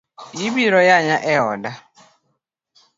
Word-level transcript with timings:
Ibiro 0.45 0.79
yanya 0.89 1.17
e 1.33 1.35
oda. 1.51 1.71